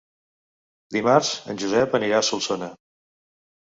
Dimarts 0.97 1.31
en 1.55 1.63
Josep 1.67 1.97
anirà 2.03 2.19
a 2.21 2.27
Solsona. 2.35 2.75